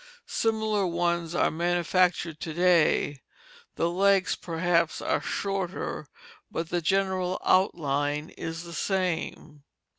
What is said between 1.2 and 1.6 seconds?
are